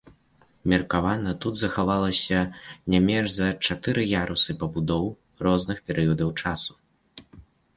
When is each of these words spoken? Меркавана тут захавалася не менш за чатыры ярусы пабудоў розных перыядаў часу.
Меркавана 0.71 1.33
тут 1.43 1.53
захавалася 1.59 2.39
не 2.93 2.99
менш 3.09 3.27
за 3.35 3.49
чатыры 3.65 4.07
ярусы 4.23 4.51
пабудоў 4.65 5.05
розных 5.49 5.77
перыядаў 5.91 6.29
часу. 6.41 6.73